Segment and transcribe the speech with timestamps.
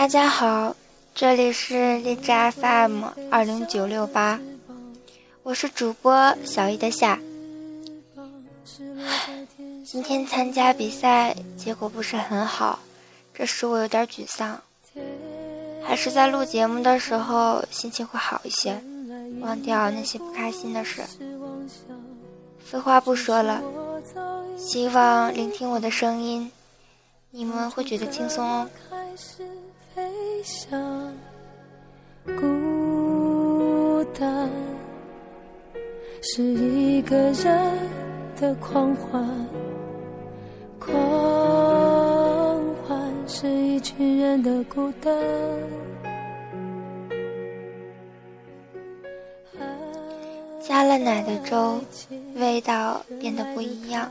[0.00, 0.74] 大家好，
[1.14, 4.40] 这里是荔枝 FM 二零九六八，
[5.42, 7.18] 我是主播小易的夏。
[9.84, 12.78] 今天参加比赛，结果不是很好，
[13.34, 14.58] 这使我有点沮丧。
[15.84, 18.82] 还是在录节目的时候，心情会好一些，
[19.42, 21.02] 忘掉那些不开心的事。
[22.64, 23.62] 废话不说了，
[24.56, 26.50] 希望聆听我的声音，
[27.30, 28.66] 你们会觉得轻松哦。
[30.42, 30.80] 想
[32.24, 34.48] 孤单
[36.22, 37.78] 是一个人
[38.40, 39.46] 的狂欢，
[40.78, 40.90] 狂
[42.84, 45.14] 欢是一群人的孤单。
[50.62, 51.80] 加了奶的粥，
[52.36, 54.10] 味道变得不一样。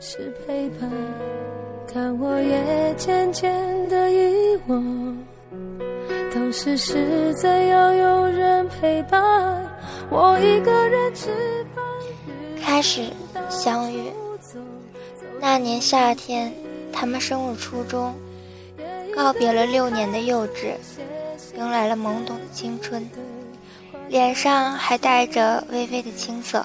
[0.00, 0.90] 是陪伴，
[1.92, 3.52] 但我也渐渐
[3.88, 5.16] 的遗忘。
[6.32, 9.64] 当时实在要有人陪伴，
[10.10, 11.30] 我一个人吃
[11.74, 11.84] 饭。
[12.60, 13.08] 开始
[13.48, 14.10] 相遇，
[15.40, 16.52] 那年夏天，
[16.92, 18.14] 他们升入初中，
[19.14, 20.74] 告别了六年的幼稚，
[21.56, 23.08] 迎来了懵懂的青春。
[24.08, 26.64] 脸上还带着微微的青涩。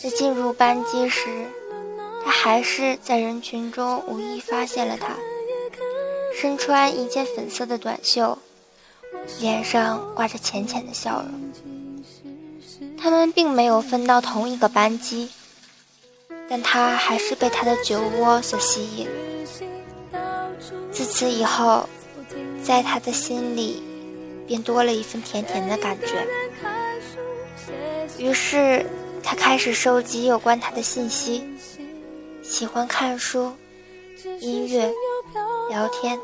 [0.00, 1.28] 在进入班级时，
[2.24, 5.16] 他还是在人群中无意发现了他，
[6.40, 8.38] 身穿一件粉色的短袖，
[9.40, 11.30] 脸上挂着浅浅的笑容。
[12.96, 15.30] 他们并没有分到同一个班级，
[16.48, 19.08] 但他还是被他的酒窝所吸引。
[20.90, 21.88] 自此以后，
[22.62, 23.82] 在他的心里。
[24.46, 26.22] 便多了一份甜甜的感觉。
[28.18, 28.84] 于是，
[29.22, 31.42] 他开始收集有关他的信息，
[32.44, 33.54] 喜欢看书、
[34.38, 34.92] 音乐、
[35.70, 36.20] 聊天，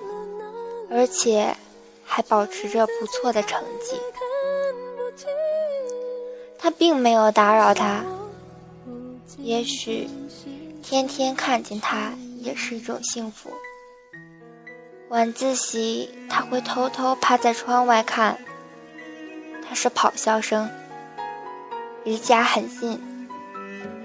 [0.90, 1.56] 而且
[2.04, 3.98] 还保持着不错的成绩。
[6.58, 8.04] 他并没有打扰他，
[9.38, 10.08] 也许
[10.82, 13.50] 天天看见他也是一种幸福。
[15.08, 18.38] 晚自习，他会偷偷趴在窗外看。
[19.66, 20.68] 他是跑校生，
[22.04, 23.28] 离家很近。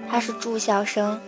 [0.08, 1.20] 他是住校生，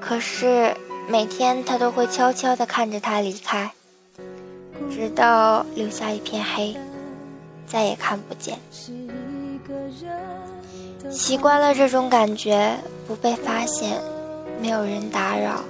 [0.00, 0.74] 可是
[1.08, 3.70] 每天他都会悄悄地看着他离开，
[4.90, 6.76] 直到留下一片黑，
[7.66, 8.58] 再也看不见。
[11.10, 14.00] 习惯了这种感觉，不被发现，
[14.60, 15.62] 没有人打扰。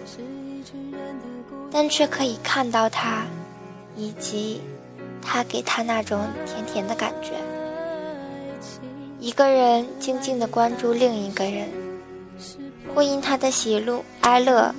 [1.72, 3.24] 但却可以看到他，
[3.96, 4.60] 以及
[5.22, 7.32] 他给他那种甜甜的感觉。
[9.20, 11.68] 一个人静静地关注另一个人，
[12.94, 14.74] 会因他的喜怒哀乐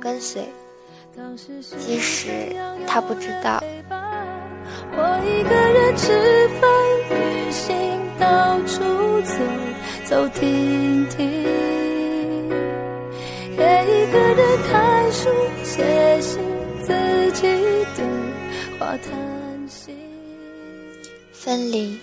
[0.00, 0.42] 跟随，
[1.78, 2.28] 即使
[2.86, 3.62] 他不知道。
[4.92, 6.70] 我一个人吃饭、
[7.10, 8.82] 旅行、到处
[9.22, 9.34] 走
[10.04, 11.48] 走停停。
[13.90, 15.28] 一个人看书
[15.62, 16.40] 写信
[16.82, 17.42] 自己
[17.94, 18.04] 对
[18.78, 19.94] 话叹息
[21.32, 21.98] 分离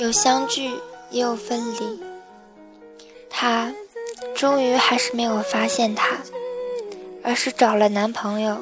[0.00, 0.70] 有相聚
[1.18, 2.00] 又分离
[3.28, 3.72] 她
[4.34, 6.16] 终于还是没有发现他
[7.22, 8.58] 而是找了男朋友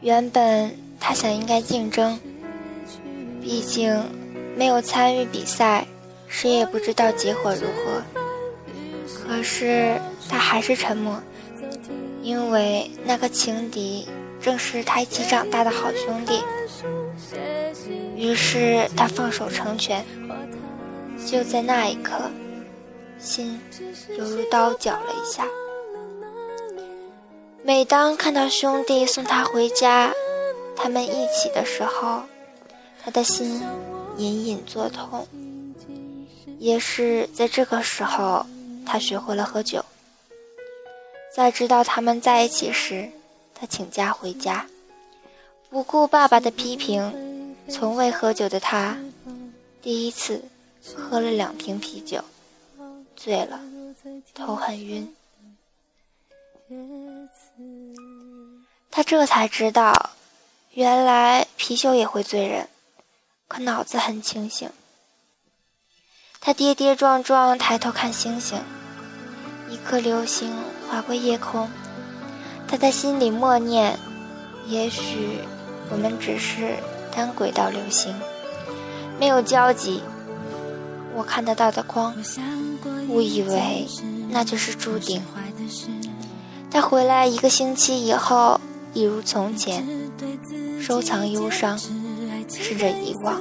[0.00, 2.18] 原本她想应该竞争
[3.40, 4.04] 毕竟
[4.56, 5.86] 没有参与比赛
[6.28, 8.02] 谁也不知道结果如何
[9.26, 11.20] 可是他还是沉默，
[12.22, 14.06] 因为那个情敌
[14.40, 16.42] 正是他一起长大的好兄弟。
[18.16, 20.04] 于是他放手成全。
[21.26, 22.30] 就在那一刻，
[23.18, 23.60] 心
[24.18, 25.46] 犹如刀绞了一下。
[27.62, 30.12] 每当看到兄弟送他回家，
[30.74, 32.22] 他们一起的时候，
[33.04, 33.62] 他的心
[34.16, 35.26] 隐隐作痛。
[36.58, 38.44] 也是在这个时候，
[38.84, 39.84] 他学会了喝酒。
[41.34, 43.08] 在知道他们在一起时，
[43.54, 44.66] 他请假回家，
[45.70, 47.46] 不顾爸爸的批评。
[47.68, 48.98] 从未喝酒的他，
[49.80, 50.42] 第一次
[50.96, 52.22] 喝了两瓶啤酒，
[53.16, 53.60] 醉了，
[54.34, 55.14] 头很晕。
[58.90, 60.10] 他这才知道，
[60.72, 62.68] 原来啤酒也会醉人，
[63.48, 64.70] 可脑子很清醒。
[66.40, 68.58] 他跌跌撞撞抬头看星星，
[69.68, 70.52] 一颗流星。
[70.90, 71.70] 划过夜空，
[72.66, 73.96] 他在心里默念
[74.66, 75.38] ：“也许
[75.88, 76.74] 我们只是
[77.14, 78.12] 单轨道流星，
[79.20, 80.02] 没有交集。
[81.14, 82.14] 我看得到的光，
[83.08, 83.86] 误以为
[84.28, 85.22] 那就是注定。
[86.70, 88.60] 他回来一个星期以后，
[88.94, 89.84] 一如从前，
[90.80, 91.78] 收藏忧伤，
[92.48, 93.40] 试着遗忘。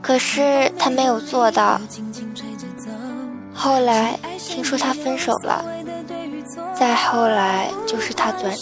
[0.00, 1.80] 可是他没有做到。
[3.54, 5.64] 后来听说他分手了，
[6.74, 8.54] 再后来就是他转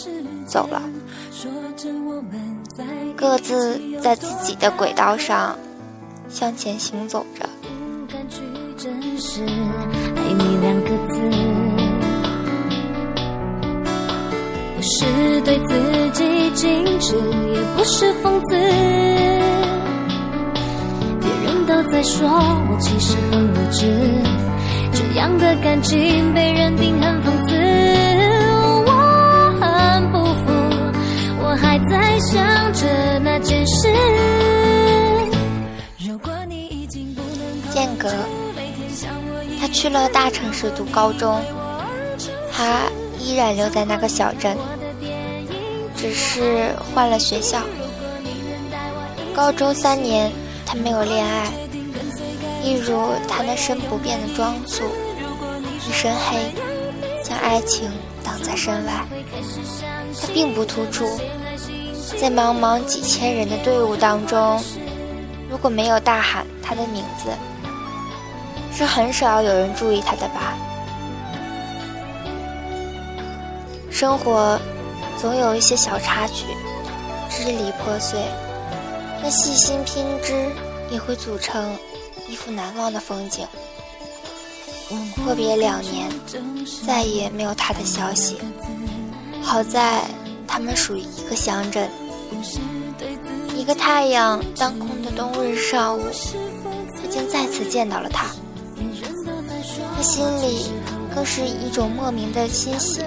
[0.46, 0.82] 走了，
[3.16, 5.56] 各自在自己的轨道上
[6.32, 7.46] 向前行走着。
[14.74, 15.04] 不是
[15.42, 15.74] 对自
[16.12, 16.24] 己
[16.56, 17.14] 矜持，
[17.52, 18.56] 也不是讽刺。
[21.20, 23.86] 别人都在说我其实很无知，
[24.92, 27.54] 这样的感情被认定很讽刺，
[28.86, 28.90] 我
[29.60, 30.50] 很不服，
[31.44, 33.88] 我还在想着那件事。
[37.72, 38.10] 间隔，
[39.60, 41.40] 他去了大城市读高中，
[42.52, 42.82] 他
[43.18, 44.56] 依然留在那个小镇，
[45.96, 47.60] 只是换了学校。
[49.34, 50.30] 高中三年，
[50.66, 51.50] 他没有恋爱。
[52.62, 54.84] 一如他那身不变的装束，
[55.88, 56.36] 一身黑，
[57.24, 57.90] 将爱情
[58.22, 59.04] 挡在身外。
[60.20, 61.18] 他并不突出，
[62.20, 64.62] 在茫茫几千人的队伍当中，
[65.52, 67.30] 如果没有大喊他的名字，
[68.74, 70.56] 是很少有人注意他的吧。
[73.90, 74.58] 生活
[75.20, 76.46] 总有一些小插曲，
[77.28, 78.18] 支离破碎，
[79.20, 80.32] 但细心拼织
[80.90, 81.76] 也会组成。
[82.28, 83.46] 一幅难忘的风景。
[85.22, 86.08] 阔别两年，
[86.86, 88.38] 再也没有他的消息。
[89.42, 90.00] 好在
[90.48, 91.90] 他们属于一个乡镇。
[93.54, 96.02] 一个太阳当空冬日上午，
[96.96, 98.26] 他竟再次见到了他。
[99.94, 100.70] 他心里
[101.14, 103.00] 更是一种莫名的欣喜，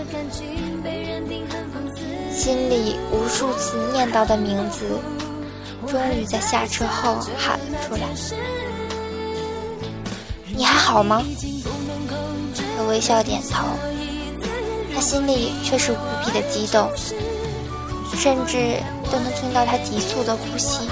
[2.31, 5.00] 心里无数次念叨的名字，
[5.88, 8.08] 终于在下车后喊了出来。
[10.56, 11.24] 你还好吗？
[12.78, 13.66] 他微笑点头，
[14.94, 16.90] 他心里却是无比的激动，
[18.16, 18.81] 甚至
[19.12, 20.88] 都能听到他急促的呼吸。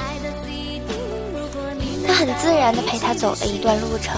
[2.26, 4.16] 很自然地陪他走了一段路程，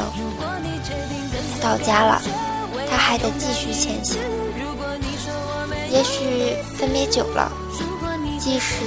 [1.60, 2.22] 到家了，
[2.88, 4.20] 他还得继续前行。
[5.90, 7.52] 也许分别久了，
[8.38, 8.84] 即使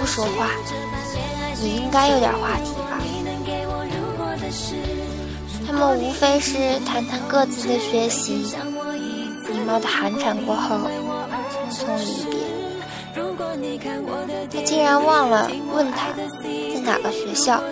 [0.00, 0.48] 不说话，
[1.62, 2.98] 也应该有点话题吧。
[5.66, 8.46] 他们无非是谈谈各自的学习，
[9.46, 10.76] 礼貌的寒暄过后，
[11.70, 12.40] 匆匆离别。
[14.50, 17.62] 他竟然忘了问他在哪个学校，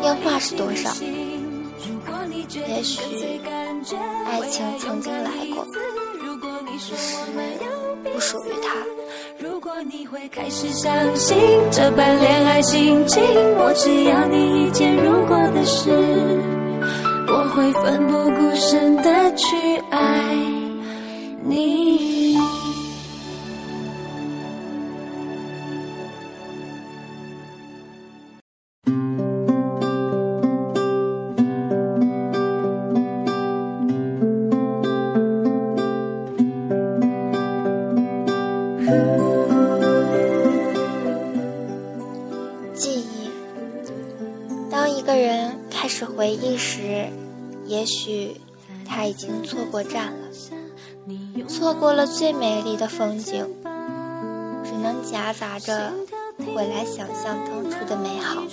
[0.00, 0.90] 电话是多少。
[2.68, 3.00] 也许
[4.26, 5.66] 爱情曾经来过，
[6.78, 6.94] 只是
[8.04, 8.74] 不属于他。
[9.38, 11.36] 如果你会开始相信
[11.70, 13.22] 这般恋爱心情，
[13.58, 15.90] 我只要你一件如果的事。
[17.28, 19.56] 我会奋不顾身的去
[42.74, 43.30] 记忆，
[44.70, 47.06] 当一个人开始回忆时。
[47.68, 48.40] 也许
[48.86, 50.28] 他已经错过站了，
[51.48, 53.44] 错过了最美丽的风景，
[54.64, 55.92] 只能夹杂着
[56.54, 58.44] 回来想象当初的美好。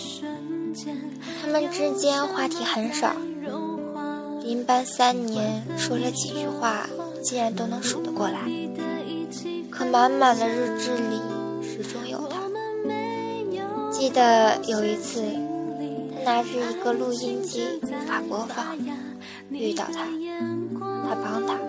[1.39, 3.15] 他们之间话题很少，
[4.41, 6.89] 临班三年说了几句话，
[7.21, 8.39] 竟然都能数得过来。
[9.85, 11.21] 满满的日志里
[11.61, 12.39] 始终有他。
[13.91, 15.23] 记得有一次。
[16.25, 18.77] 他拿着一个录音机无法播放，
[19.49, 20.07] 遇到他，
[20.79, 21.59] 他帮他，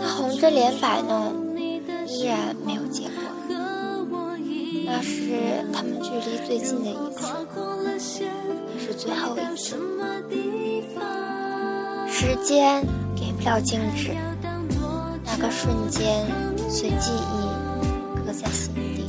[0.00, 1.58] 他红着脸摆弄，
[2.06, 3.10] 依然没有结果。
[4.86, 6.94] 那是他们距离最近的一
[7.98, 9.76] 次，也是最后一次。
[12.08, 12.86] 时间
[13.16, 14.14] 给不了静止，
[15.24, 16.24] 那个瞬间
[16.70, 17.50] 随记忆
[18.24, 19.06] 搁在心底。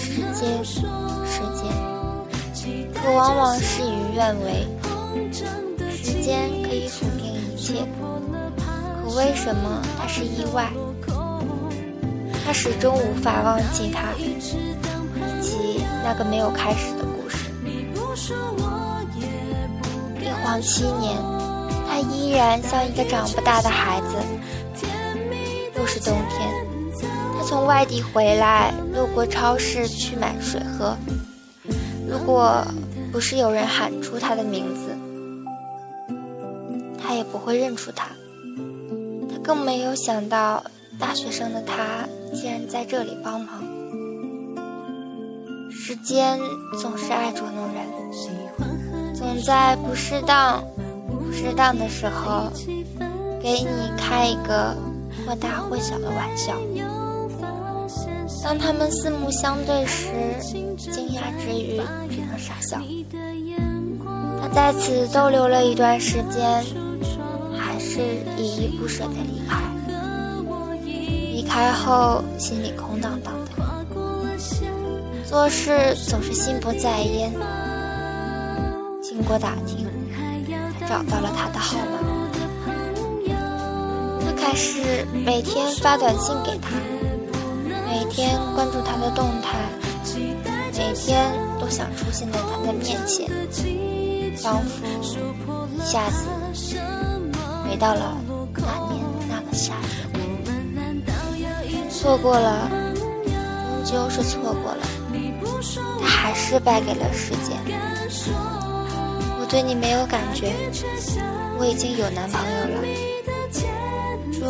[0.00, 0.64] 时间。
[0.64, 1.66] 时间
[2.94, 4.66] 可往往事与愿违，
[5.90, 7.84] 时间可以抚平一切，
[9.02, 10.70] 可为什么它是意外？
[12.44, 17.50] 他始终无法忘记他，以及那个没有开始的故事。
[20.20, 21.16] 一晃七年，
[21.86, 24.16] 他依然像一个长不大的孩子。
[25.88, 26.52] 是冬天，
[27.34, 30.94] 他从外地回来，路过超市去买水喝。
[32.06, 32.62] 如果
[33.10, 34.94] 不是有人喊出他的名字，
[37.02, 38.08] 他也不会认出他。
[39.30, 40.62] 他更没有想到，
[40.98, 43.62] 大学生的他竟然在这里帮忙。
[45.72, 46.38] 时间
[46.78, 50.62] 总是爱捉弄人，总在不适当、
[51.08, 52.52] 不适当的时候，
[53.42, 54.76] 给你开一个。
[55.28, 56.54] 或大或小的玩笑。
[58.42, 60.06] 当他们四目相对时，
[60.78, 61.76] 惊讶之余
[62.08, 62.80] 只能傻笑。
[64.40, 66.64] 他在此逗留了一段时间，
[67.54, 68.00] 还是
[68.38, 69.58] 依依不舍地离开。
[70.86, 73.50] 离开后，心里空荡荡的，
[75.26, 77.30] 做事总是心不在焉。
[79.02, 79.86] 经过打听，
[80.80, 82.07] 他找到了他的号码。
[84.48, 86.70] 开始每天发短信给他，
[87.86, 89.58] 每天关注他的动态，
[90.72, 93.28] 每天都想出现在他的面前，
[94.38, 94.86] 仿佛
[95.76, 96.24] 一下子
[97.62, 98.16] 回到了
[98.54, 100.08] 那年那个夏天。
[101.90, 102.70] 错过了，
[103.84, 104.80] 终究是错过了，
[106.00, 107.54] 他还是败给了时间。
[109.38, 110.54] 我对你没有感觉，
[111.58, 112.80] 我已经有男朋友了。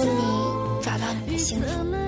[0.00, 2.07] 祝你找到你的幸福。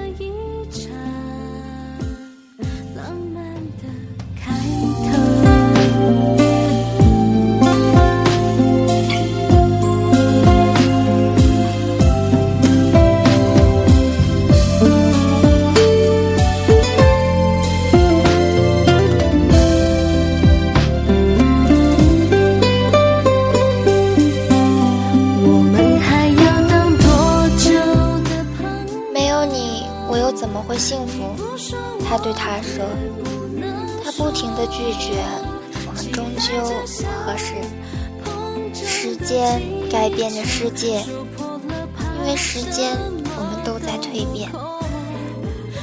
[40.31, 41.01] 改变了世界，
[42.19, 42.97] 因为时间，
[43.37, 44.49] 我们都在蜕变。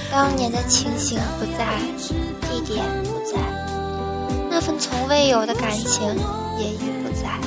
[0.09, 1.77] 当年的情形不在，
[2.41, 3.37] 地点不在，
[4.49, 6.01] 那份从未有的感情
[6.57, 7.37] 也已不在。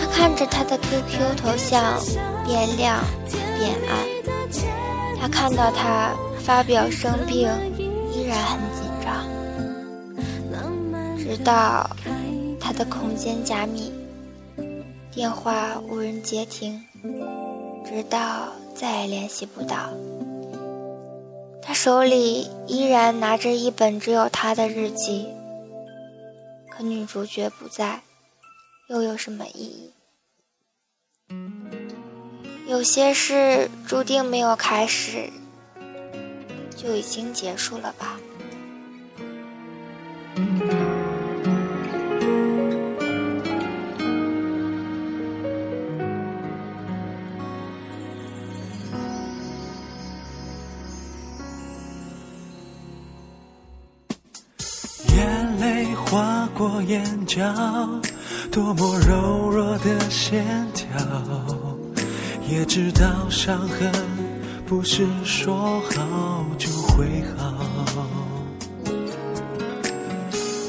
[0.00, 2.00] 他看着他的 QQ 头像
[2.44, 3.04] 变亮
[3.58, 4.04] 变暗，
[5.20, 7.48] 他看到他发表生病，
[8.12, 9.24] 依然很紧张。
[11.16, 11.88] 直到
[12.58, 13.92] 他的空间加密，
[15.18, 16.80] 电话无人接听，
[17.84, 19.90] 直到再也联系不到。
[21.60, 25.26] 他手里依然拿着一本只有他的日记，
[26.70, 28.02] 可女主角不在，
[28.90, 29.92] 又有什么意义？
[32.68, 35.30] 有些事注定没有开始，
[36.76, 38.20] 就已经结束了吧。
[56.88, 57.44] 眼角，
[58.50, 60.42] 多么柔弱的线
[60.72, 60.86] 条，
[62.48, 63.92] 也知道伤痕
[64.66, 67.54] 不是说好就会好。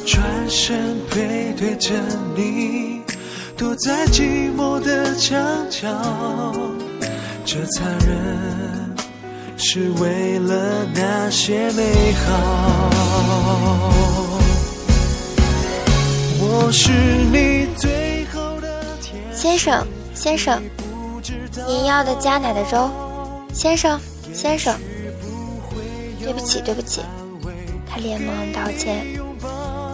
[0.06, 1.94] 转身背对着
[2.36, 3.02] 你，
[3.56, 5.88] 躲在寂寞的墙角，
[7.46, 8.94] 这残忍
[9.56, 12.90] 是为了那些美好。
[19.32, 20.62] 先生，先生，
[21.68, 22.90] 您要的加奶的粥。
[23.54, 24.00] 先生，
[24.34, 24.76] 先生，
[26.20, 27.02] 对不起，对不起。
[27.88, 29.06] 他连忙道歉，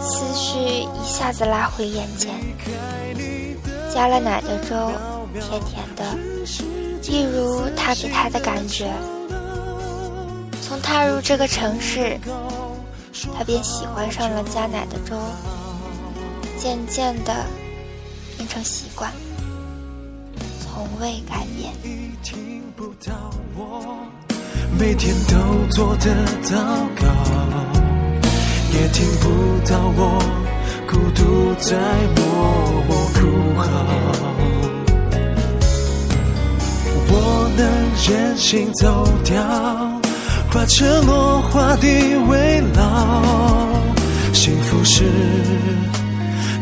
[0.00, 2.34] 思绪一下子拉回眼前。
[3.92, 4.92] 加了奶的粥，
[5.40, 6.04] 甜甜的，
[7.02, 8.90] 一如他给他的感觉。
[10.62, 12.18] 从踏入这个城市，
[13.36, 15.16] 他便喜欢上了加奶的粥。
[16.58, 17.46] 渐渐的
[18.36, 19.12] 变成习惯，
[20.60, 21.72] 从未改变。
[24.78, 25.34] 每天都
[25.70, 26.54] 做的祷
[26.96, 27.06] 告，
[28.72, 29.24] 也听不
[29.68, 30.20] 到我
[30.86, 31.76] 孤独在
[32.16, 32.24] 默
[32.86, 33.18] 默哭
[33.58, 33.64] 嚎。
[37.08, 37.14] 我
[37.56, 37.60] 能
[38.06, 39.34] 任性走掉，
[40.52, 42.82] 把承诺画地为牢。
[44.34, 45.04] 幸福是。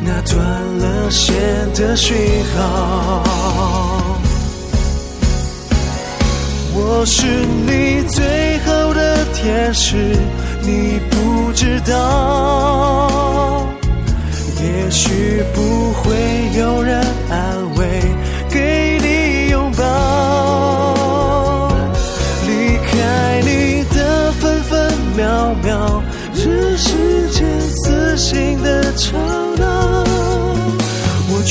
[0.07, 0.39] 那断
[0.79, 1.35] 了线
[1.73, 2.15] 的讯
[2.55, 3.25] 号。
[6.77, 10.17] 我是你最后的天使，
[10.61, 13.67] 你不知道。
[14.63, 16.15] 也许不会
[16.59, 17.64] 有人安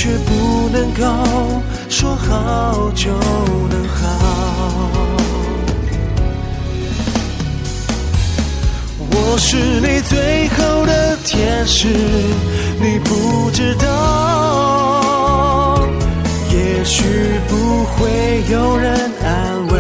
[0.04, 1.02] 却不能够
[1.88, 3.10] 说好就
[3.70, 4.04] 能好。
[9.00, 11.88] 我是你最后的天使，
[12.82, 15.80] 你不知道。
[16.52, 17.06] 也许
[17.48, 19.73] 不会有人安慰，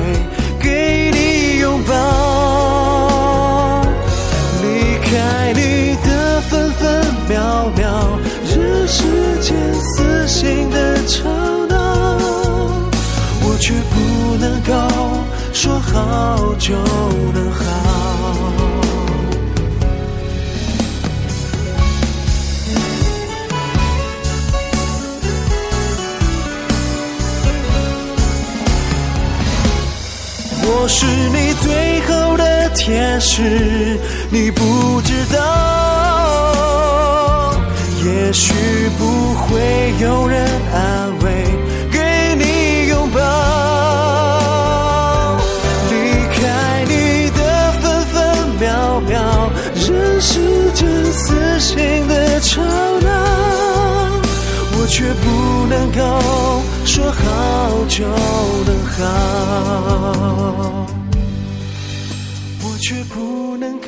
[11.08, 11.30] 吵
[11.68, 12.18] 闹，
[13.42, 14.74] 我却不能够
[15.54, 16.76] 说好就
[17.34, 17.62] 能好。
[30.66, 35.42] 我是你最后的天使，你不知道。
[38.06, 38.54] 也许
[38.98, 41.46] 不会有人安慰，
[41.90, 43.20] 给你拥抱。
[45.90, 45.94] 离
[46.36, 48.16] 开你的分分
[48.60, 49.50] 秒秒，
[49.88, 53.08] 任时间撕心的吵闹，
[54.74, 56.02] 我却不能够
[56.86, 57.22] 说好
[57.88, 58.06] 就
[58.66, 59.02] 能好。
[62.66, 63.88] 我却不能够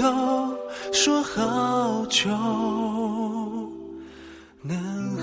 [0.93, 2.29] 说好就
[4.67, 5.14] 能。